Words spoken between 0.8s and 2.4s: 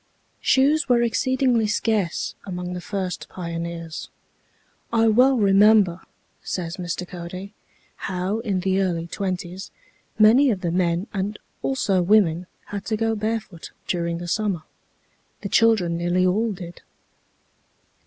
were exceedingly scarce